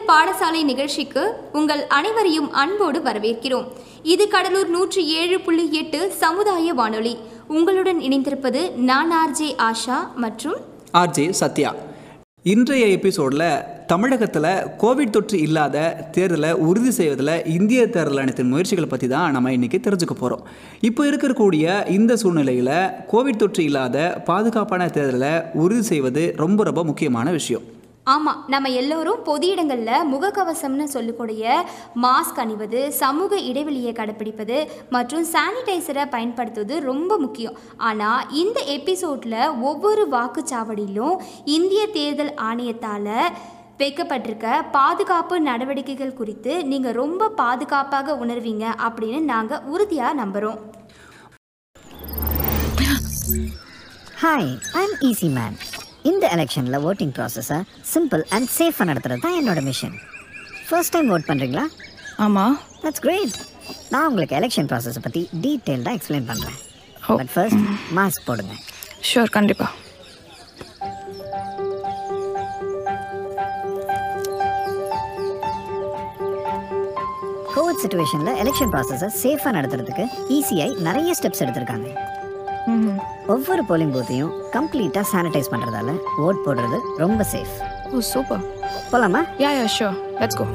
அறிவியல் 0.00 0.10
பாடசாலை 0.10 0.60
நிகழ்ச்சிக்கு 0.70 1.22
உங்கள் 1.58 1.82
அனைவரையும் 1.96 2.48
அன்போடு 2.60 2.98
வரவேற்கிறோம். 3.06 3.66
இது 4.12 4.24
கடலூர் 4.34 4.70
நூற்றி 4.76 5.02
ஏழு 5.20 5.36
புள்ளி 5.46 5.64
எட்டு 5.80 6.00
சமுதாய 6.22 6.72
வானொலி. 6.80 7.14
உங்களுடன் 7.58 8.00
இணைந்திருப்பது 8.06 8.60
நான் 8.90 9.10
ஆர்ஜே 9.22 9.48
ஆஷா 9.68 9.98
மற்றும் 10.24 10.58
ஆர்ஜே 11.00 11.26
சத்யா. 11.40 11.70
இன்றைய 12.52 12.84
எபிசோடில் 12.96 13.48
தமிழகத்தில் 13.90 14.52
கோவிட் 14.82 15.14
தொற்று 15.16 15.36
இல்லாத 15.46 15.78
தேர்தலை 16.16 16.50
உறுதி 16.68 16.92
செய்வதில் 16.98 17.34
இந்திய 17.56 17.80
தேர்தல் 17.96 18.20
ஆணையத்தின் 18.22 18.50
முயற்சிகளை 18.52 18.88
பற்றி 18.92 19.08
தான் 19.14 19.34
நம்ம 19.36 19.52
இன்றைக்கி 19.56 19.80
தெரிஞ்சுக்க 19.86 20.16
போகிறோம் 20.20 20.46
இப்போ 20.88 21.04
இருக்கக்கூடிய 21.10 21.66
இந்த 21.96 22.14
சூழ்நிலையில் 22.22 22.72
கோவிட் 23.12 23.42
தொற்று 23.42 23.64
இல்லாத 23.70 24.06
பாதுகாப்பான 24.30 24.86
தேர்தலை 24.96 25.34
உறுதி 25.64 25.84
செய்வது 25.92 26.24
ரொம்ப 26.44 26.64
ரொம்ப 26.70 26.84
முக்கியமான 26.90 27.28
விஷயம். 27.38 27.66
ஆமாம் 28.10 28.40
நம்ம 28.46 28.68
எல்லோரும் 28.74 29.22
பொது 29.22 29.46
இடங்களில் 29.46 30.06
முகக்கவசம்னு 30.10 30.86
சொல்லக்கூடிய 30.88 31.44
மாஸ்க் 32.02 32.38
அணிவது 32.38 32.80
சமூக 32.98 33.38
இடைவெளியை 33.48 33.92
கடைப்பிடிப்பது 33.92 34.56
மற்றும் 34.90 35.24
சானிடைசரை 35.32 36.04
பயன்படுத்துவது 36.08 36.76
ரொம்ப 36.80 37.18
முக்கியம். 37.18 37.56
ஆனால் 37.80 38.26
இந்த 38.36 38.58
எபிசோடில் 38.74 39.38
ஒவ்வொரு 39.62 40.04
வாக்குச்சாவடியிலும் 40.10 41.16
இந்திய 41.50 41.82
தேர்தல் 41.92 42.34
ஆணையத்தால் 42.42 43.12
வைக்கப்பட்டிருக்க 43.78 44.48
பாதுகாப்பு 44.72 45.36
நடவடிக்கைகள் 45.40 46.16
குறித்து 46.16 46.54
நீங்கள் 46.64 46.98
ரொம்ப 46.98 47.28
பாதுகாப்பாக 47.36 48.16
உணர்வீங்க 48.24 48.64
அப்படின்னு 48.86 49.20
நாங்கள் 49.30 49.64
உறுதியாக 49.68 50.18
நம்புகிறோம் 50.22 50.58
ஹாய் 54.20 54.50
ஐம் 54.78 54.96
ஈஸி 55.02 55.28
மேன் 55.34 55.56
இந்த 56.08 56.24
எலெக்ஷனில் 56.34 56.84
ஓட்டிங் 56.88 57.14
ப்ராசஸை 57.16 57.58
சிம்பிள் 57.92 58.22
அண்ட் 58.36 58.48
சேஃபாக 58.56 58.86
நடத்துறது 58.90 59.24
தான் 59.24 59.36
என்னோட 59.40 59.60
மிஷன் 59.68 59.96
ஃபர்ஸ்ட் 60.68 60.94
டைம் 60.94 61.10
ஓட் 61.14 61.28
பண்ணுறீங்களா 61.30 61.64
ஆமாம் 62.26 62.56
தட்ஸ் 62.82 63.02
கிரேட் 63.06 63.36
நான் 63.92 64.06
உங்களுக்கு 64.08 64.36
எலெக்ஷன் 64.40 64.68
ப்ராசஸை 64.70 65.02
பற்றி 65.06 65.22
டீட்டெயில்டாக 65.44 65.96
எக்ஸ்பிளைன் 65.98 66.28
பண்ணுறேன். 66.30 66.58
பட் 67.18 67.32
ஃபர்ஸ்ட் 67.34 67.62
மாஸ்க் 67.98 68.26
போடுங்க. 68.28 68.54
ஷூர் 69.10 69.32
கண்டிப்பாக 69.36 69.70
கோவிட் 77.54 77.80
சுச்சுவேஷனில் 77.84 78.38
எலெக்ஷன் 78.42 78.72
ப்ராசஸை 78.74 79.08
சேஃபாக 79.22 79.54
நடத்துறதுக்கு 79.58 80.04
இசிஐ 80.38 80.68
நிறைய 80.88 81.14
ஸ்டெப்ஸ் 81.20 81.42
எடுத்திருக்காங்க. 81.44 81.88
ஒவ்வொரு 83.32 83.62
போலிங் 83.68 83.92
பூத்தையும் 83.94 84.32
கம்ப்ளீட்டாக 84.54 85.06
சானிடைஸ் 85.10 85.52
பண்ணுறதால 85.52 85.90
ஓட் 86.26 86.42
போடுறது 86.44 86.78
ரொம்ப 87.02 87.24
சேஃப் 87.32 87.54
ஓ 87.90 88.00
சூப்பர் 88.10 88.42
போலாமா? 88.90 89.20
Yeah 89.42 89.50
yeah 89.56 89.64
sure 89.76 89.96
let's 90.20 90.38
go 90.40 90.46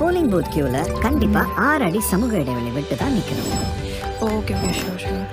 polling 0.00 0.30
booth 0.32 0.50
கியூவில் 0.54 0.80
கண்டிப்பாக 1.04 1.54
ஆறு 1.66 1.84
அடி 1.88 2.00
சமூக 2.10 2.34
இடைவெளி 2.42 2.70
விட்டு 2.76 2.96
தான் 3.02 3.14
நிற்கணும் 3.16 3.50
okay 4.28 4.54
okay 4.58 4.72
sure 4.80 5.00
sure 5.04 5.26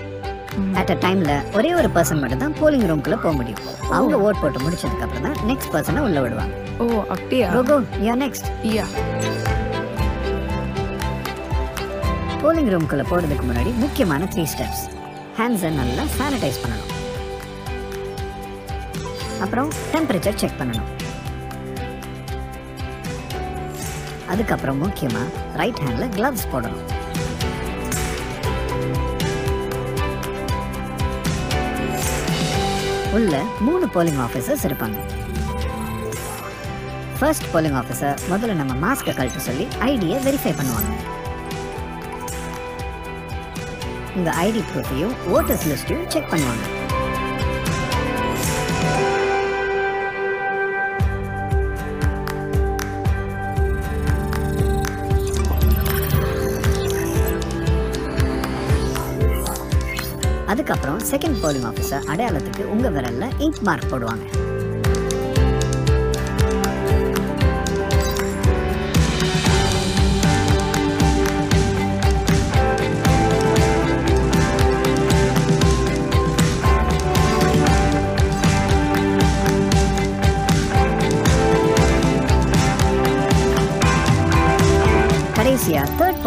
at 0.79 0.91
a 0.93 0.97
டைம்ல 1.05 1.31
ஒரே 1.57 1.71
ஒரு 1.79 1.89
பர்சன் 1.95 2.21
மட்டும் 2.21 2.43
தான் 2.43 2.55
போலிங் 2.59 2.85
ரூம்குள்ள 2.89 3.17
போக 3.23 3.33
முடியும். 3.39 3.63
அவங்க 3.97 4.15
ஓட் 4.25 4.41
போட்டு 4.41 4.59
முடிச்சதுக்கு 4.63 5.05
அப்புறம் 5.05 5.25
தான் 5.27 5.37
நெக்ஸ்ட் 5.49 5.71
பர்சனை 5.73 6.01
உள்ள 6.07 6.19
விடுவாங்க. 6.23 6.53
ஓ 6.79 6.85
அப்படியா? 7.13 7.47
Go 7.55 7.61
go 7.69 7.77
you 8.05 8.15
next 8.23 8.47
yeah 8.71 8.85
polling 12.41 12.71
ரூம்குள்ள 12.73 13.03
போறதுக்கு 13.11 13.45
முன்னாடி 13.47 13.71
முக்கியமான 13.83 14.27
த்ரீ 14.33 14.45
ஸ்டெப்ஸ் 14.53 14.83
ஹேண்ட்ஸை 15.39 15.69
நல்லா 15.79 16.03
சானிடைஸ் 16.17 16.61
பண்ணணும். 16.61 16.93
அப்புறம் 19.43 19.69
டெம்பரேச்சர் 19.93 20.39
செக் 20.41 20.59
பண்ணணும். 20.59 20.87
அதுக்கப்புறம் 24.33 24.79
முக்கியமாக 24.83 25.27
ரைட் 25.59 25.81
ஹேண்டில் 25.83 26.13
கிளவ்ஸ் 26.15 26.47
போடணும். 26.53 26.85
உள்ள 33.17 33.43
மூணு 33.67 33.85
போலிங் 33.93 34.21
ஆஃபீஸர்ஸ் 34.25 34.65
இருப்பாங்க. 34.69 34.97
ஃபர்ஸ்ட் 37.19 37.47
போலிங் 37.53 37.77
ஆஃபீஸர் 37.81 38.17
முதல்ல 38.31 38.57
நம்ம 38.61 38.73
மாஸ்க்கை 38.85 39.13
கழட்ட 39.19 39.43
சொல்லி 39.49 39.67
ஐடியை 39.91 40.17
வெரிஃபை 40.27 40.53
பண்ணுவாங்க. 40.59 40.91
உங்க 44.17 44.31
ஐடி 44.45 44.61
ப்ரூஃபையும் 44.69 45.15
ஓட்டர்ஸ் 45.35 45.65
லிஸ்ட்டையும் 45.69 46.07
செக் 46.13 46.29
பண்ணுவாங்க. 46.31 46.65
அதுக்கப்புறம் 60.51 60.99
செகண்ட் 61.11 61.39
போலிங் 61.43 61.67
ஆஃபீஸர் 61.69 62.05
அடையாளத்துக்கு 62.11 62.65
உங்க 62.73 62.89
விரல்ல 62.89 63.25
இங்க் 63.45 63.61
மார்க் 63.69 63.89
போடுவாங்க. 63.93 64.25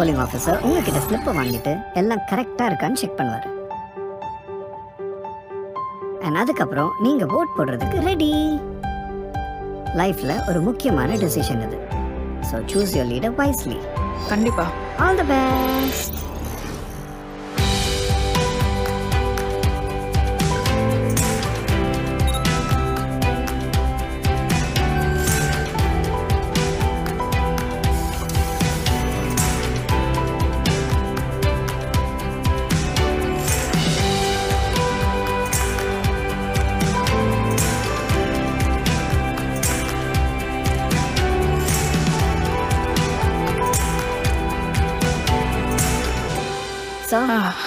போலிங் 0.01 0.21
ஆஃபீஸர் 0.27 0.61
உங்ககிட்ட 0.67 1.01
ஸ்லிப்பை 1.07 1.33
வாங்கிட்டு 1.39 1.73
எல்லாம் 2.01 2.23
கரெக்டா 2.31 2.67
இருக்கான்னு 2.71 3.01
செக் 3.03 3.19
பண்ணுவாரு. 3.21 3.49
அண்ட் 6.25 6.39
அதுக்கப்புறம் 6.43 6.91
நீங்க 7.03 7.25
ஓட் 7.39 7.55
போடுறதுக்கு 7.57 7.99
ரெடி 8.09 8.31
லைஃப்ல 10.01 10.33
ஒரு 10.49 10.61
முக்கியமான 10.61 11.17
டெசிஷன் 11.25 11.63
இது 11.67 11.79
so 12.51 12.57
choose 12.73 12.95
your 12.97 13.09
leader 13.13 13.35
wisely 13.41 13.79
கண்டிப்பாக 14.29 14.71
ஆல் 15.05 15.19
தி 15.21 15.27
பெஸ்ட் 15.33 16.17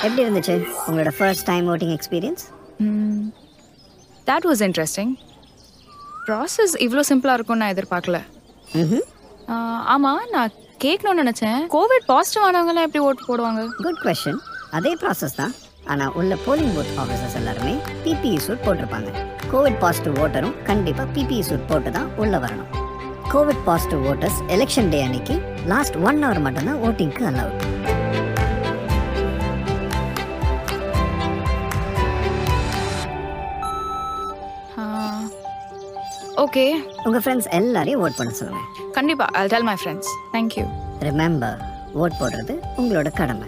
எப்படி 0.05 0.23
இருந்துச்சு 0.23 0.55
உங்களோட 0.87 1.11
first 1.17 1.45
time 1.49 1.65
voting 1.73 1.93
experience 1.97 2.43
that 4.29 4.45
was 4.49 4.63
interesting 4.67 5.11
process 6.27 6.73
இவ்வளோ 6.85 7.03
சிம்பிளாக 7.09 7.37
இருக்கும்னு 7.37 7.61
நான் 7.63 7.73
எதிர்பார்க்கல. 7.75 8.17
ஆமாம் 9.93 10.21
நான் 10.35 10.53
கேட்கணும்னு 10.85 11.21
நினச்சேன். 11.23 11.59
கோவிட் 11.75 12.05
பாசிட்டிவ் 12.11 12.45
ஆனவங்கலாம் 12.47 12.87
எப்படி 12.87 13.03
ஓட்டு 13.07 13.27
போடுவாங்க? 13.29 13.61
குட் 13.85 14.01
கொஸ்டின் 14.05 14.41
அதே 14.77 14.91
ப்ராசஸ் 15.01 15.37
தான். 15.41 15.53
ஆனால் 15.93 16.13
உள்ள 16.19 16.33
போலிங் 16.45 16.73
பூத் 16.75 16.93
ஆஃபீஸர்ஸ் 17.03 17.37
எல்லாருமே 17.39 17.73
பிபிஇ 18.05 18.39
சூட் 18.45 18.63
போட்டிருப்பாங்க. 18.65 19.11
கோவிட் 19.53 19.79
பாசிட்டிவ் 19.83 20.17
ஓட்டரும் 20.23 20.55
கண்டிப்பாக 20.69 21.07
பிபிஇ 21.17 21.43
சூட் 21.49 21.67
போட்டு 21.71 21.91
தான் 21.97 22.09
உள்ள 22.23 22.37
வரணும். 22.45 22.69
Covid 23.33 23.63
positive 23.69 24.03
voters 24.11 24.39
election 24.57 24.89
day 24.93 25.01
அன்னைக்கு 25.07 25.37
லாஸ்ட் 25.73 25.97
ஒன் 26.09 26.21
ஹவர் 26.25 26.43
மட்டும்தான் 26.47 26.81
ஓட்டிங்க்கு 26.89 27.23
அலவுட் 27.31 27.63
ஓகே 36.43 36.63
உங்கள் 37.07 37.21
ஃப்ரெண்ட்ஸ் 37.23 37.47
எல்லாரையும் 37.57 38.01
ஓட் 38.05 38.17
பண்ண 38.19 38.31
சொல்லுங்கள் 38.39 38.69
கண்டிப்பாக 38.95 39.29
I 39.39 39.43
tell 39.53 39.67
my 39.69 39.75
friends 39.81 40.11
thank you 40.33 40.65
remember 41.07 41.59
vote 42.03 42.15
போடுறது 42.21 42.53
உங்களோட 42.81 43.09
கடமை. 43.19 43.47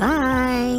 பாய் 0.00 0.74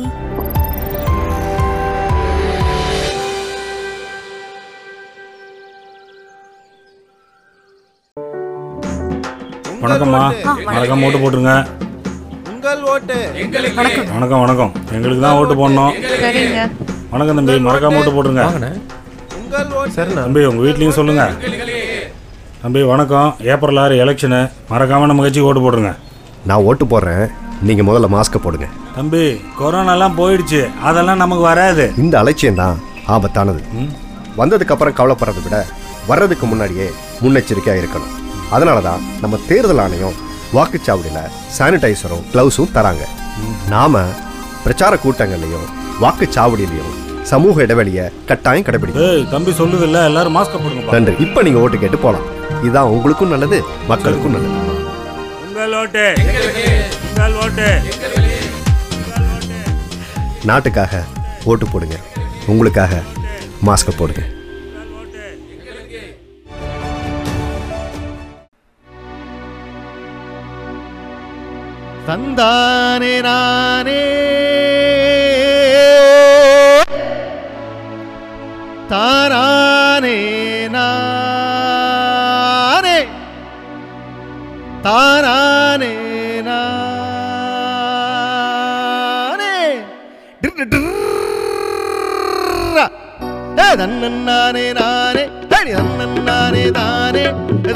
வணக்கம்மா. 9.83 10.21
வணக்கம் 10.68 11.03
ஓட்டு 11.07 11.19
போட்டுருங்க. 11.24 11.53
உங்கள் 12.51 12.83
ஓட்டு 12.94 13.15
வணக்கம். 13.79 14.44
வணக்கம் 14.45 14.71
எங்களுக்கு 14.97 15.24
தான் 15.25 15.39
ஓட்டு 15.41 15.56
போடணும். 15.62 15.94
சரிங்க. 16.25 16.62
வணக்கம் 17.15 17.38
தம்பி 17.39 17.57
மறக்காம 17.69 18.00
ஓட்டு 18.01 18.15
போட்டுருங்க. 18.15 18.45
உங்கள் 19.48 19.76
ஓட்டு 19.80 20.16
தம்பி 20.16 20.42
உங்க 20.48 20.62
வீட்லயும் 20.64 20.96
சொல்லுங்க. 20.98 21.24
தம்பி 22.62 22.82
வணக்கம். 22.90 23.30
ஏப்ரல் 23.52 23.80
ஆறு 23.84 23.96
எலெக்ஷனு 24.04 24.40
மறக்காமல் 24.72 25.10
நம்ம 25.10 25.24
கட்சிக்கு 25.26 25.48
ஓட்டு 25.50 25.62
போட்டுருங்க. 25.64 25.92
நான் 26.50 26.66
ஓட்டு 26.70 26.86
போடுறேன். 26.94 27.24
நீங்க 27.68 27.84
முதல்ல 27.90 28.08
மாஸ்க்கை 28.16 28.40
போடுங்க. 28.46 28.68
தம்பி 28.98 29.22
கொரோனாலாம் 29.60 30.18
போயிடுச்சு. 30.20 30.62
அதெல்லாம் 30.90 31.22
நமக்கு 31.24 31.46
வராது. 31.52 31.86
இந்த 32.04 32.16
அலட்சியம் 32.22 32.60
தான் 32.62 32.82
ஆபத்தானது. 33.16 33.64
வந்ததுக்கு 34.42 34.76
அப்புறம் 34.76 34.98
கவலைப்படுறதை 35.00 35.44
விட 35.48 35.64
வர்றதுக்கு 36.12 36.46
முன்னாடியே 36.52 36.90
முன்னெச்சரிக்கையா 37.24 37.80
இருக்கணும். 37.82 38.14
அதனால 38.58 38.78
தான் 38.90 39.08
நம்ம 39.24 39.42
தேர்தல் 39.50 39.84
ஆணையம் 39.86 40.22
வாக்குச்சாவடியில் 40.58 41.34
சானிடைசரும் 41.58 42.28
க்ளவுஸும் 42.34 42.74
தராங்க. 42.78 43.06
நாம 43.76 44.06
பிரச்சார 44.68 44.96
கூட்டங்கள்லையும் 45.06 45.68
வாக்குச்சாவடியிலையும் 46.06 46.96
சமூக 47.31 47.62
இடைவெளியை 47.65 48.03
கட்டாயம் 48.29 48.65
கடைபிடிக்கணும். 48.68 49.07
ஏய் 49.07 49.25
தம்பி 49.31 49.51
சொல்லுதில்ல 49.59 50.06
எல்லாரும் 50.09 50.35
மாஸ்க் 50.35 50.59
போடுங்க 50.63 50.91
நன்றி. 50.95 51.13
இப்போ 51.25 51.39
நீங்க 51.45 51.59
ஓட்டு 51.63 51.77
கேட்டு 51.83 51.97
போலாம். 52.06 52.25
இதுதான் 52.62 52.91
உங்களுக்கும் 52.95 53.33
நல்லது 53.33 53.57
மக்களுக்கும் 53.91 54.35
நல்லது. 54.35 54.56
உங்கள் 55.47 55.75
ஓட்டு. 55.81 56.06
உங்கள் 57.09 57.35
ஓட்டு. 57.44 57.68
நாட்டுக்காக 60.50 61.03
ஓட்டு 61.51 61.68
போடுங்க. 61.71 61.97
உங்களுக்காக 62.53 63.01
மாஸ்க்கை 63.68 63.95
போடுங்க. 63.97 64.24
தந்தானே 72.07 73.13
நானே. 73.27 74.01
தாரானே 84.88 85.94
நானே. 86.42 86.68
நானே 94.80 95.24
அடி 95.51 95.72
தன்னன்னானே 95.74 96.66
தானே. 96.72 97.24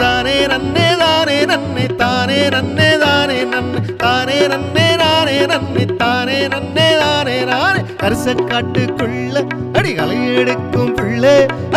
தானே 0.02 0.36
நன்னே 0.48 0.88
தானே 1.02 1.38
நன்னை 1.46 1.86
தானே 1.96 2.40
நன்னே 2.54 2.90
தானே 2.98 3.38
நன்னை 3.44 3.86
தானே 3.96 4.38
நன்னே 4.48 4.88
நானே 4.96 5.38
நன்னை 5.46 5.86
தானே 5.98 6.38
நன்னே 6.48 6.88
தானே 7.00 7.38
நான் 7.44 7.71
கரிச 8.01 8.31
காட்டுக்குள்ள 8.50 9.36
அடி 9.77 9.92
களை 9.98 10.18
எடுக்கும் 10.36 10.94
புள்ள. 10.95 11.25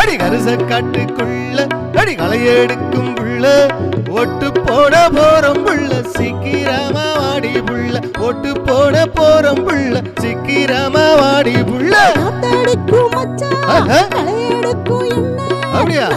அடி 0.01 0.15
கரிச 0.23 0.47
காட்டுக்குள்ள 0.71 1.59
அடி 2.01 2.15
களை 2.21 2.39
எடுக்கும் 2.57 3.11
புள்ள. 3.17 3.45
ஒட்டு 4.21 4.49
போட 4.67 4.95
போறோம் 5.17 5.61
புள்ள 5.67 5.91
சீக்கிரமா 6.17 7.07
வாடி 7.21 7.53
புள்ள. 7.69 7.95
ஒட்டு 8.29 8.53
போட 8.61 9.05
போறோம் 9.19 9.63
புள்ள 9.67 10.03
சீக்கிரமா 10.23 11.07
வாடி 11.21 11.55
புள்ள. 11.71 11.95
அப்படியா? 15.73 16.09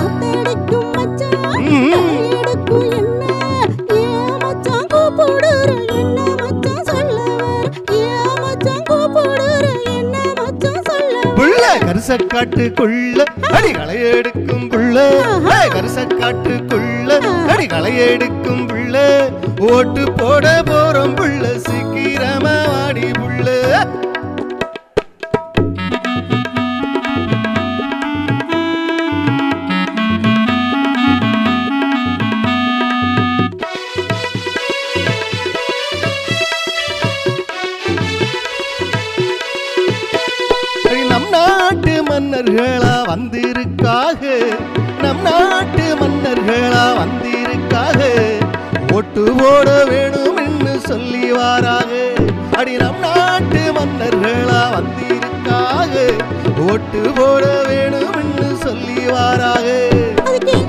கரிசக்காட்டுக்குள்ள 11.87 13.19
அடி 13.57 13.71
களை 13.71 13.95
எடுக்கும் 14.11 14.65
புள்ள. 14.71 14.95
கரிசக்காட்டுக்குள்ள 15.75 17.11
அடி 17.47 17.65
களை 17.65 17.93
எடுக்கும் 18.07 18.67
புள்ள. 18.67 18.95
ஓட்டு 19.71 20.11
போட 20.11 20.63
போறோம் 20.65 21.15
புள்ள. 21.19 21.55
சீக்கிரமா 21.67 22.55
வாடி 22.65 23.07
புள்ள. 23.19 23.47
மன்னர்களா 42.37 43.05
வந்திருக்காக? 43.07 44.21
நம் 45.01 45.21
நாட்டு 45.21 45.95
மன்னர்களா 45.95 46.83
வந்திருக்காக? 46.97 48.01
ஒட்டு 48.93 49.33
போட 49.37 49.83
வேணும் 49.83 50.37
என்று 50.37 50.79
சொல்லி 50.79 51.31
வாராக. 51.31 51.91
அடி 52.51 52.75
நம் 52.75 52.99
நாட்டு 52.99 53.71
மன்னர்களா 53.71 54.61
வந்திருக்காக? 54.75 55.95
ஒட்டு 56.71 57.11
போட 57.15 57.63
வேணும் 57.67 58.13
என்று 58.13 58.57
சொல்லி 58.57 59.07
வாராக. 59.07 59.95
அதுக்கு 60.17 60.65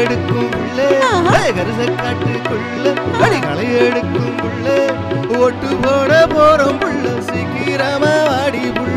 எடுக்கும் 0.00 0.50
அடி 3.24 3.38
களை 3.46 3.66
எடுக்கும் 3.86 4.34
புள்ள 4.40 4.66
ஓட்டு 5.40 5.70
போட 5.84 6.12
போறோம் 6.34 6.78
புள்ள 6.82 7.06
சீக்கிரமா 7.28 8.14
வாடி 8.28 8.62
புள்ள. 8.78 8.87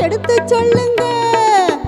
எடுத்து 0.00 0.42
சொல்லுங்க. 0.44 1.02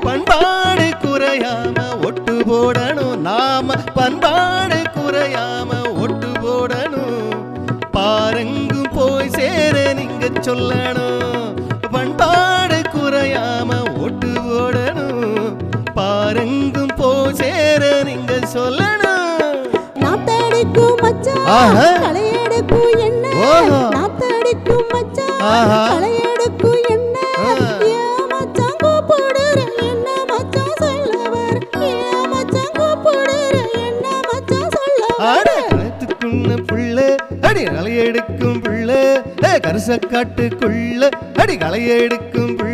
பண்பாடு 0.01 0.87
குறையாம 1.03 2.05
ஒட்டு 2.05 2.35
போடணும். 2.35 3.17
நாம 3.17 3.75
பண்பாடு 3.95 4.77
குறையாம 4.77 5.99
ஒட்டு 6.01 6.27
போடணும். 6.27 7.31
பாருங்கும் 7.91 8.91
போய் 8.95 9.31
சேர 9.31 9.93
நீங்க 9.93 10.27
சொல்லணும். 10.27 11.08
களையெடுக்கும் 21.49 22.99
என்ன. 22.99 23.27
நாத்தடிக்கும் 23.95 24.87
மச்சான். 24.93 25.39
களையெடுக்கும் 25.93 26.83
என்ன? 26.95 27.17
மச்சான் 28.33 28.77
கூப்பிடுற 28.83 29.61
என்ன 29.87 30.09
மச்சான் 30.31 30.75
சொல்ல 30.81 31.15
வர 31.35 31.59
ஏன் 31.91 32.29
மச்சான் 32.33 32.75
கூப்பிடுற 32.79 33.57
என்ன 33.87 34.07
புள்ள. 36.69 36.99
அடி 37.49 37.65
களையெடுக்கும் 37.65 38.61
புள்ள. 38.65 38.91
கரிசக்காட்டுக்குள்ள. 39.67 41.03
அடி 41.43 41.57
களையெடுக்கும் 41.57 42.53
புள்ள 42.59 42.68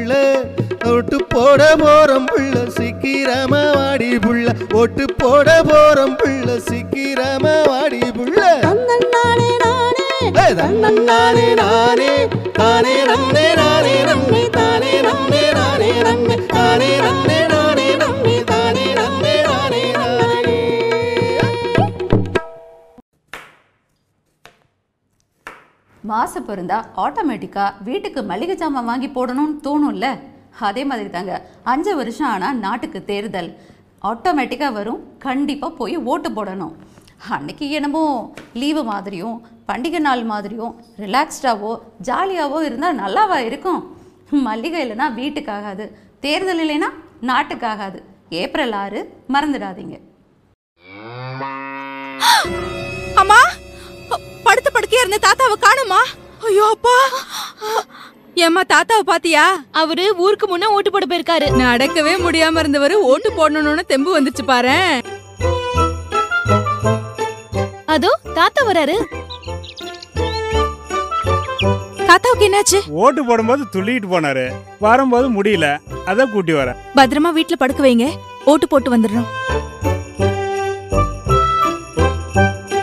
ஓட்டு 0.93 1.19
போட 1.33 1.63
போறோம் 1.83 2.27
புள்ள 2.31 2.57
சீக்கிரமா 2.77 3.63
வாடி 3.77 4.11
புள்ள. 4.25 4.47
ஓட்டு 4.81 5.05
போட 5.21 5.49
போறோம் 5.71 6.17
புள்ள 6.21 6.57
சீக்கிரமா 6.69 7.55
வாடி 7.71 8.01
புள்ள. 8.17 8.41
தன்னன்னானே 8.67 9.49
நானே 9.65 11.47
நானே. 11.61 12.09
தானே 12.59 12.95
நன்னே 13.11 13.47
நானே 13.61 13.97
நன்னே 14.09 14.43
தானே 14.59 14.93
நன்னே 15.03 15.45
நானே 15.55 15.91
நன்னே 16.07 16.37
தானே 16.53 16.91
நன்னே 17.07 17.39
நானே 17.53 17.89
நன்னே 18.03 18.37
தானே 18.51 18.87
நன்னே 19.01 19.35
நானே 19.49 19.83
நானே. 19.97 20.59
மாசம் 26.05 26.47
பிறந்தா 26.49 26.79
ஆட்டோமேட்டிக்காக 26.97 27.83
வீட்டுக்கு 27.83 28.23
மளிகை 28.23 28.57
ஜாமான் 28.63 28.89
வாங்கி 28.91 29.09
போடணும்னு 29.09 29.59
தோணும்ல? 29.67 30.07
அதே 30.69 30.83
மாதிரி 30.91 31.09
தாங்க 31.15 31.35
அஞ்சு 31.73 31.93
வருஷம் 32.01 32.31
ஆனால் 32.35 32.61
நாட்டுக்கு 32.65 33.01
தேர்தல். 33.11 33.51
ஆட்டோமேட்டிக்காக 34.11 34.77
வரும். 34.79 35.01
கண்டிப்பாக 35.27 35.73
போய் 35.81 35.97
ஓட்டு 36.13 36.31
போடணும். 36.37 36.75
அன்னைக்கு 37.35 37.67
என்னமோ 37.79 38.03
லீவு 38.61 38.83
மாதிரியும் 38.91 39.37
பண்டிகை 39.69 40.01
நாள் 40.07 40.25
மாதிரியும் 40.33 40.73
ரிலாக்ஸ்டாவோ 41.05 41.73
ஜாலியாகவோ 42.09 42.59
இருந்தால் 42.69 43.01
நல்லாவா 43.03 43.39
இருக்கும்? 43.49 43.81
மல்லிகை 44.47 44.81
இல்லைன்னா 44.85 45.07
வீட்டுக்காகாது. 45.21 45.87
தேர்தல் 46.25 46.63
இல்லைன்னா 46.65 46.91
நாட்டுக்காகாது. 47.31 47.99
ஏப்ரல் 48.43 48.75
ஆறு 48.83 49.01
மறந்துடாதீங்க. 49.35 49.97
அம்மா 53.23 53.41
படுத்த 54.47 54.69
படுக்கையா 54.71 55.03
இருந்த 55.05 55.21
தாத்தாவை 55.27 55.57
காணுமா 55.67 56.01
ஐயோ 56.49 56.67
அப்பா. 56.77 56.97
ஏம்மா 58.35 58.61
தாத்தாவை 58.61 59.05
பாத்தியா? 59.05 59.65
அவரு 59.71 60.05
ஊருக்கு 60.17 60.47
முன்ன 60.49 60.65
ஓட்டு 60.65 60.91
போட 60.91 61.05
போயிருக்காரு. 61.07 61.47
நடக்கவே 61.63 62.15
முடியாம 62.25 62.61
இருந்தவரு 62.63 62.93
ஓட்டு 63.11 63.29
போடணும்னு 63.37 63.81
தெம்பு 63.87 64.11
வந்துச்சு 64.21 64.45
பாரு. 64.47 65.03
அதோ 67.87 68.11
தாத்தா 68.35 68.67
வராரு. 68.67 68.97
தாத்தாவுக்கு 72.07 72.47
என்னாச்சு? 72.49 72.81
ஓட்டு 72.91 73.25
போடும்போது 73.25 73.65
துள்ளிட்டு 73.73 74.09
போனாரு. 74.15 74.47
வரும்போது 74.79 75.29
முடியல. 75.31 75.69
அதான் 76.07 76.33
கூட்டி 76.33 76.53
வரேன் 76.53 76.81
பத்திரமா 76.95 77.33
வீட்ல 77.33 77.57
படுக்க 77.57 77.87
வைங்க. 77.87 78.09
ஓட்டு 78.45 78.69
போட்டு 78.69 78.97
வந்துடுறோம். 78.97 79.29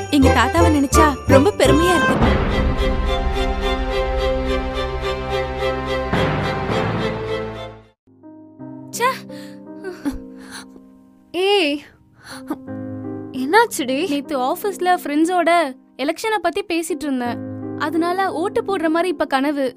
எங்க 0.10 0.30
தாத்தாவை 0.40 0.72
நினைச்சா 0.78 1.08
ரொம்ப 1.28 1.54
பெருமையா 1.58 1.96
இருக்கு. 1.96 2.41
என்னாச்சுடி 13.72 14.10
நேத்து 14.10 14.38
ஆபீஸ்ல 14.40 14.94
ஃப்ரெண்ட்ஸோட 15.04 15.52
எலெக்ஷனை 15.98 16.38
பத்தி 16.42 16.62
பேசிட்டு 16.62 17.04
இருந்தேன். 17.04 17.38
அதனால 17.78 18.32
ஓட்டு 18.32 18.62
போடுற 18.62 18.90
மாதிரி 18.90 19.10
இப்ப 19.10 19.26
கனவு. 19.26 19.76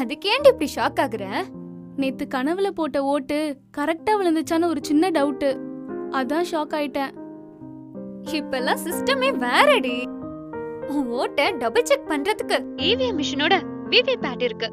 அதுக்கேண்டி 0.00 0.46
இப்படி 0.46 0.68
ஷாக் 0.74 1.00
ஆகுற? 1.00 1.24
நேத்து 1.96 2.26
கனவுல 2.34 2.70
போட்ட 2.70 3.02
ஓட்டு 3.02 3.56
கரெக்டா 3.76 4.10
விழுந்துச்சான்னு 4.10 4.64
ஒரு 4.64 4.80
சின்ன 4.82 5.10
டவுட் 5.10 5.58
அதான் 6.10 6.44
ஷாக் 6.52 6.74
ஆயிட்டேன். 6.78 7.12
இப்பெல்லாம் 8.32 8.78
சிஸ்டமே 8.84 9.36
வேறடி. 9.36 10.08
உன் 10.88 11.08
ஓட்டை 11.08 11.52
டபுள் 11.56 11.84
செக் 11.84 12.08
பண்றதுக்கு 12.08 12.58
இவிஎம் 12.76 13.18
மிஷினோட 13.20 13.62
விவி 13.90 14.14
பேட் 14.20 14.42
இருக்கு. 14.42 14.72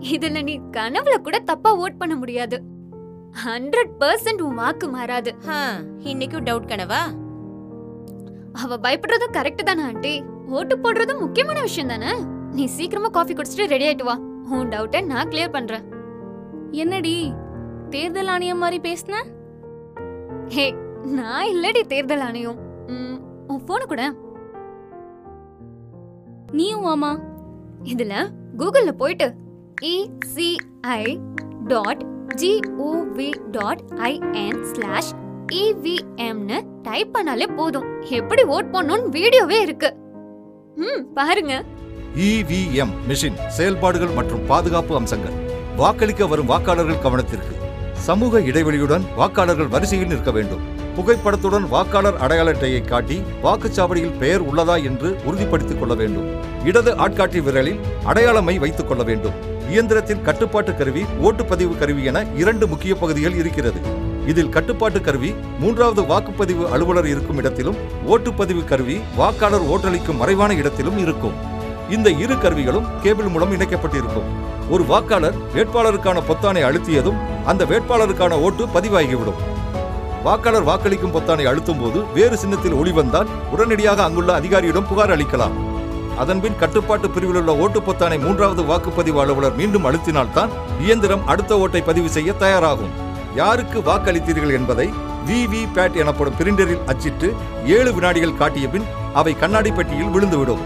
இதுல 0.00 0.42
நீ 0.42 0.60
கனவுல 0.70 1.16
கூட 1.16 1.38
தப்பா 1.38 1.78
ஓட் 1.78 1.98
பண்ண 1.98 2.16
முடியாது. 2.16 2.62
ஹண்ட்ரட் 3.44 3.92
பர்சன்ட் 4.00 4.42
உன் 4.42 4.54
வாக்கு 4.54 4.88
மாறாது. 4.88 5.34
இன்னைக்கும் 5.98 6.44
டவுட் 6.48 6.70
கனவா? 6.72 7.02
அவ 8.62 8.76
பயப்படுறதும் 8.76 9.34
கரெக்ட் 9.36 9.68
தானே 9.68 9.82
ஆண்டி. 9.82 10.14
ஓட்டு 10.48 10.74
போடுறதும் 10.76 11.20
முக்கியமான 11.20 11.60
விஷயம் 11.60 11.92
தானே? 11.92 12.12
நீ 12.52 12.64
சீக்கிரமா 12.66 13.08
காஃபி 13.08 13.34
குடிச்சிட்டு 13.34 13.72
ரெடி 13.72 13.86
ஆயிட்டு 13.86 14.04
வா. 14.04 14.16
உன் 14.56 14.68
டவுட்டை 14.68 15.00
நான் 15.06 15.28
கிளியர் 15.28 15.52
பண்றேன். 15.52 15.86
என்னடி? 16.70 17.32
தேர்தல் 17.90 18.26
ஆணையம் 18.26 18.58
மாதிரி 18.58 18.78
பேசுன? 18.86 19.14
ஹே 20.48 20.66
நான் 21.18 21.46
இல்லடி 21.46 21.82
தேர்தல் 21.86 22.20
ஆணையம். 22.20 22.58
உன் 23.48 23.64
போன 23.64 23.84
கூட. 23.84 24.02
நீயும் 26.52 26.86
ஆமா 26.86 27.10
இதுல 27.92 28.14
கூகுள்ல 28.58 28.92
போயிட்டு 28.92 29.26
ECI 29.84 31.04
dot 31.66 32.04
GOV 32.34 33.30
dot 33.50 33.82
IN 33.96 34.62
slash 34.72 35.12
இவிஎம்னு 35.52 36.60
type 36.82 37.16
பண்ணாலே 37.16 37.56
போதும். 37.56 38.02
எப்படி 38.02 38.42
ஓட் 38.42 38.68
பண்ணணும்னு 38.72 39.08
வீடியோவே 39.08 39.60
இருக்கு. 39.60 39.96
ம் 40.74 41.12
பாருங்க. 41.14 41.64
இவிஎம் 42.16 42.92
மிஷின் 43.08 43.46
செயல்பாடுகள் 43.46 44.08
மற்றும் 44.08 44.46
பாதுகாப்பு 44.46 44.94
அம்சங்கள். 44.94 45.32
வாக்களிக்க 45.76 46.26
வரும் 46.26 46.48
வாக்காளர்கள் 46.48 47.02
கவனத்திற்கு. 47.02 47.52
சமூக 47.92 48.40
இடைவெளியுடன் 48.40 49.02
வாக்காளர்கள் 49.18 49.68
வரிசையில் 49.68 50.06
நிற்க 50.06 50.30
வேண்டும். 50.30 50.60
புகைப்படத்துடன் 50.96 51.68
வாக்காளர் 51.68 52.16
அடையாள 52.16 52.50
அட்டையை 52.50 52.80
காட்டி 52.80 53.22
வாக்குச்சாவடியில் 53.42 54.18
பெயர் 54.18 54.54
உள்ளதா 54.54 54.84
என்று 54.84 55.16
உறுதிப்படுத்திக் 55.24 55.78
கொள்ள 55.78 55.94
வேண்டும். 55.94 56.26
இடது 56.64 56.94
ஆட்காட்டி 56.94 57.42
விரலில் 57.42 57.80
அடையாளமை 58.04 58.58
வைத்துக் 58.58 58.88
கொள்ள 58.88 59.02
வேண்டும். 59.02 59.32
இயந்திரத்தின் 59.70 60.22
கட்டுப்பாட்டு 60.22 60.76
கருவி 60.76 61.04
ஓட்டுப்பதிவு 61.22 61.78
கருவி 61.78 62.04
என 62.04 62.26
இரண்டு 62.36 62.66
முக்கிய 62.66 62.94
பகுதிகள் 62.94 63.34
இருக்கிறது. 63.34 64.12
இதில் 64.26 64.48
கட்டுப்பாட்டு 64.48 65.00
கருவி 65.00 65.34
மூன்றாவது 65.60 66.02
வாக்குப்பதிவு 66.02 66.64
அலுவலர் 66.74 67.06
இருக்கும் 67.06 67.36
இடத்திலும் 67.36 67.76
ஓட்டுப்பதிவு 68.08 68.64
கருவி 68.64 69.00
வாக்காளர் 69.16 69.66
ஓட்டளிக்கும் 69.72 70.16
மறைவான 70.16 70.54
இடத்திலும் 70.54 70.98
இருக்கும். 70.98 71.34
இந்த 71.90 72.10
இரு 72.10 72.38
கருவிகளும் 72.38 72.86
கேபிள் 73.02 73.26
மூலம் 73.26 73.52
இணைக்கப்பட்டிருக்கும். 73.52 74.28
ஒரு 74.70 74.84
வாக்காளர் 74.84 75.34
வேட்பாளருக்கான 75.54 76.22
பொத்தானை 76.28 76.62
அழுத்தியதும் 76.68 77.20
அந்த 77.44 77.64
வேட்பாளருக்கான 77.64 78.40
ஓட்டு 78.40 78.66
பதிவாகிவிடும். 78.66 79.40
வாக்காளர் 80.22 80.68
வாக்களிக்கும் 80.68 81.14
பொத்தானை 81.14 81.44
அழுத்தும் 81.44 81.80
போது 81.80 82.00
வேறு 82.14 82.36
சின்னத்தில் 82.36 82.72
ஒளி 82.72 82.90
வந்தால் 82.90 83.26
உடனடியாக 83.52 84.02
அங்குள்ள 84.02 84.32
அதிகாரியிடம் 84.32 84.88
புகார் 84.88 85.14
அளிக்கலாம். 85.16 85.56
அதன்பின் 86.16 86.58
கட்டுப்பாட்டு 86.58 87.10
பிரிவில் 87.10 87.36
உள்ள 87.36 87.56
ஓட்டு 87.56 87.80
பொத்தானை 87.80 88.18
மூன்றாவது 88.20 88.62
வாக்குப்பதிவு 88.62 89.18
அலுவலர் 89.24 89.56
மீண்டும் 89.56 89.86
அழுத்தினால்தான் 89.90 90.52
இயந்திரம் 90.80 91.26
அடுத்த 91.26 91.58
ஓட்டை 91.58 91.82
பதிவு 91.82 92.08
செய்ய 92.08 92.32
தயாராகும். 92.32 93.03
யாருக்கு 93.40 93.78
வாக்களித்தீர்கள் 93.80 94.56
என்பதை 94.58 94.86
விவி 95.28 95.60
பேட் 95.76 95.96
எனப்படும் 96.02 96.36
பிரிண்டரில் 96.38 96.84
அச்சிட்டு 96.90 97.28
ஏழு 97.76 97.90
வினாடிகள் 97.94 98.38
காட்டிய 98.40 98.66
பின் 98.68 98.86
அவை 99.20 99.32
கண்ணாடி 99.42 99.70
பெட்டியில் 99.70 100.12
விழுந்துவிடும். 100.14 100.62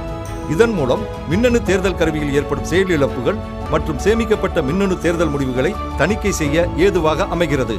இதன் 0.55 0.75
மூலம் 0.79 1.03
மின்னணு 1.31 1.59
தேர்தல் 1.63 1.97
கருவியில் 2.01 2.35
ஏற்படும் 2.39 2.69
செயலிழப்புகள் 2.71 3.39
மற்றும் 3.73 4.03
சேமிக்கப்பட்ட 4.05 4.63
மின்னணு 4.69 4.99
தேர்தல் 4.99 5.33
முடிவுகளை 5.35 5.73
தணிக்கை 5.97 6.33
செய்ய 6.33 6.67
ஏதுவாக 6.77 7.27
அமைகிறது. 7.37 7.77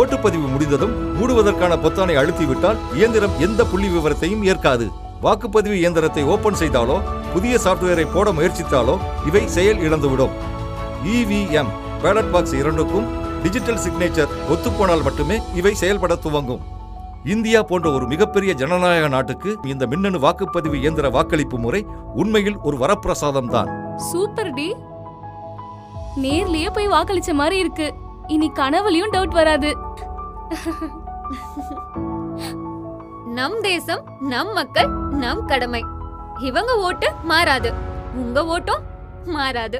ஓட்டுப்பதிவு 0.00 0.48
முடிந்ததும் 0.54 0.94
மூடுவதற்கான 1.18 1.76
பொத்தானை 1.84 2.16
அழுத்திவிட்டால் 2.22 2.80
இயந்திரம் 2.98 3.38
எந்த 3.46 3.64
புள்ளி 3.64 3.88
விவரத்தையும் 3.88 4.44
ஏற்காது. 4.52 4.86
வாக்குப்பதிவு 5.22 5.76
இயந்திரத்தை 5.82 6.22
ஓபன் 6.34 6.60
செய்தாலோ 6.60 6.96
புதிய 7.32 7.54
சாப்ட்வேரை 7.64 8.06
போட 8.12 8.28
முயற்சித்தாலோ 8.30 8.94
இவை 9.26 9.42
செயல் 9.56 9.82
இழந்துவிடும். 9.86 10.36
இவிஎம் 11.16 11.72
பேலட் 12.02 12.30
பாக்ஸ் 12.34 12.54
இரண்டுக்கும் 12.60 13.08
டிஜிட்டல் 13.42 13.82
சிக்னேச்சர் 13.84 14.34
ஒத்துப்போனால் 14.52 15.06
மட்டுமே 15.06 15.36
இவை 15.60 15.72
செயல்பட 15.82 16.14
துவங்கும். 16.24 16.62
இந்தியா 17.24 17.60
போன்ற 17.68 17.86
ஒரு 17.96 18.04
மிகப்பெரிய 18.06 18.52
ஜனநாயக 18.60 19.08
நாட்டுக்கு 19.14 19.50
இந்த 19.72 19.86
மின்னணு 19.92 20.18
வாக்குப்பதிவு 20.18 20.76
இயந்திர 20.82 21.08
வாக்களிப்பு 21.16 21.58
முறை 21.64 21.80
உண்மையில் 22.22 22.58
ஒரு 22.68 22.76
வரப்பிரசாதம் 22.82 23.50
தான் 23.54 23.70
சூப்பர் 24.10 24.52
டி. 24.58 24.68
நேர்லயே 26.24 26.68
போய் 26.76 26.88
வாக்களிச்ச 26.88 27.32
மாதிரி 27.40 27.58
இருக்கு. 27.64 27.88
இனி 28.26 28.48
கனவுலயும் 28.60 29.12
டவுட் 29.14 29.36
வராது. 29.40 29.70
நம் 33.38 33.58
தேசம் 33.68 34.02
நம் 34.32 34.52
மக்கள் 34.52 34.90
நம் 35.22 35.44
கடமை. 35.46 35.82
இவங்க 36.48 36.72
ஓட்டு 36.88 37.08
மாறாது. 37.32 37.72
உங்க 38.22 38.44
ஓட்டும் 38.54 38.84
மாறாது. 39.36 39.78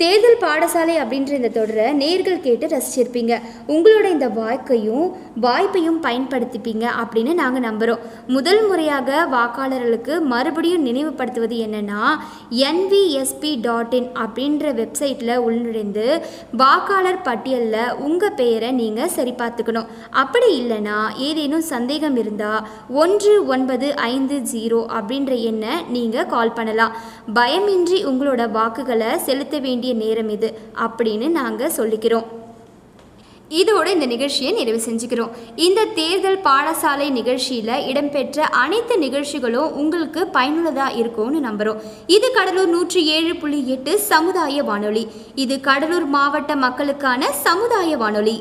தேர்தல் 0.00 0.40
பாடசாலை 0.42 0.94
அப்படின்ற 1.02 1.32
இந்த 1.36 1.48
தொடரை 1.48 1.84
நேர்கள் 2.00 2.42
கேட்டு 2.46 2.66
ரசிச்சிருப்பீங்க. 2.72 3.34
உங்களோட 3.74 4.06
இந்த 4.14 4.26
வாய்க்கையும் 4.38 5.06
வாய்ப்பையும் 5.44 6.00
பயன்படுத்திப்பீங்க 6.06 6.84
அப்படின்னு 7.02 7.32
நாங்கள் 7.34 7.64
நம்புகிறோம் 7.66 8.02
முதல் 8.26 8.60
முறையாக 8.66 9.18
வாக்காளர்களுக்கு 9.34 10.14
மறுபடியும் 10.32 10.84
நினைவுபடுத்துவது 10.88 11.56
என்னென்னா 11.66 12.02
என்விஎஸ்பி 12.70 13.52
டாட் 13.60 13.94
இன் 13.98 14.10
அப்படின்ற 14.24 14.74
வெப்சைட்டில் 14.80 15.32
உள்நுழைந்து 15.46 16.06
வாக்காளர் 16.62 17.22
பட்டியலில் 17.22 17.94
உங்கள் 18.08 18.36
பெயரை 18.40 18.70
நீங்கள் 18.72 19.14
சரி 19.16 19.34
பார்த்துக்கணும் 19.40 19.88
அப்படி 20.24 20.50
இல்லைன்னா 20.60 20.98
ஏதேனும் 21.28 21.66
சந்தேகம் 21.72 22.20
இருந்தால் 22.24 22.60
ஒன்று 23.04 23.34
ஒன்பது 23.46 23.88
ஐந்து 24.10 24.38
ஜீரோ 24.52 24.82
அப்படின்ற 24.98 25.32
எண்ணை 25.52 25.74
நீங்கள் 25.88 26.30
கால் 26.34 26.56
பண்ணலாம். 26.60 26.94
பயமின்றி 27.34 28.00
உங்களோட 28.12 28.42
வாக்குகளை 28.50 29.10
செலுத்த 29.26 29.54
வேண்டிய 29.86 30.06
நேரம் 30.06 30.30
இது 30.34 30.48
அப்படின்னு 30.84 31.26
நாங்கள் 31.38 31.74
சொல்லிக்கிறோம். 31.76 32.26
இதோட 33.60 33.86
இந்த 33.94 34.06
நிகழ்ச்சியை 34.12 34.52
நிறைவு 34.56 34.80
செஞ்சுக்கிறோம். 34.86 35.34
இந்த 35.66 35.80
தேர்தல் 35.98 36.38
பாடசாலை 36.46 37.06
நிகழ்ச்சியில் 37.18 37.84
இடம்பெற்ற 37.90 38.46
அனைத்து 38.62 38.94
நிகழ்ச்சிகளும் 39.04 39.76
உங்களுக்கு 39.82 40.22
பயனுள்ளதாக 40.36 40.98
இருக்கும்னு 41.02 41.40
நம்புகிறோம் 41.48 41.80
இது 42.16 42.30
கடலூர் 42.38 42.74
நூற்றி 42.74 43.02
ஏழு 43.16 43.34
புள்ளி 43.36 43.60
எட்டு 43.76 43.94
சமுதாய 44.10 44.64
வானொலி. 44.70 45.06
இது 45.44 45.56
கடலூர் 45.68 46.08
மாவட்ட 46.16 46.56
மக்களுக்கான 46.66 47.32
சமுதாய 47.46 47.96
வானொலி. 48.04 48.38